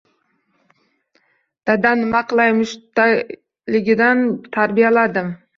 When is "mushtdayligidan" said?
2.63-4.29